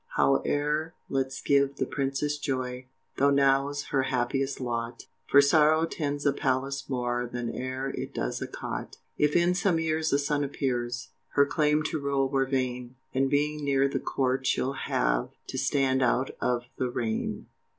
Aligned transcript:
Howe'er 0.15 0.95
let's 1.09 1.41
give 1.43 1.75
the 1.75 1.85
Princess 1.85 2.39
joy, 2.39 2.87
Though 3.17 3.29
now's 3.29 3.89
her 3.89 4.01
happiest 4.01 4.59
lot, 4.59 5.03
For 5.29 5.41
sorrow 5.41 5.85
tends 5.85 6.25
a 6.25 6.33
palace 6.33 6.89
more 6.89 7.29
Than 7.31 7.53
e'er 7.53 7.91
it 7.95 8.11
does 8.11 8.41
a 8.41 8.47
cot! 8.47 8.97
If 9.19 9.35
in 9.35 9.53
some 9.53 9.77
years 9.77 10.11
a 10.11 10.17
son 10.17 10.43
appears, 10.43 11.09
Her 11.33 11.45
claim 11.45 11.83
to 11.83 11.99
rule 11.99 12.27
were 12.29 12.47
vain, 12.47 12.95
And 13.13 13.29
being 13.29 13.63
near 13.63 13.87
the 13.87 13.99
court 13.99 14.47
she'll 14.47 14.73
have 14.73 15.29
To 15.49 15.59
stand 15.59 16.01
out 16.01 16.31
of 16.41 16.63
the 16.79 16.89
REIGN! 16.89 17.45